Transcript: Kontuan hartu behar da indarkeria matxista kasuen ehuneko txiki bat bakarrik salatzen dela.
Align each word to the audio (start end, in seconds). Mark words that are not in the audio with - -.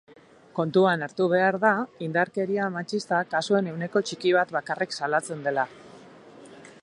Kontuan 0.59 1.05
hartu 1.07 1.27
behar 1.33 1.57
da 1.65 1.73
indarkeria 2.07 2.71
matxista 2.79 3.19
kasuen 3.35 3.71
ehuneko 3.73 4.05
txiki 4.09 4.35
bat 4.39 4.57
bakarrik 4.59 4.99
salatzen 5.01 5.49
dela. 5.49 5.69